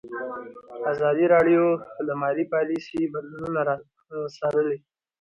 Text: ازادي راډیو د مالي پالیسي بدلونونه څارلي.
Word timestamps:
ازادي 0.91 1.25
راډیو 1.33 1.63
د 2.07 2.09
مالي 2.21 2.45
پالیسي 2.53 3.01
بدلونونه 3.13 3.61
څارلي. 4.35 4.77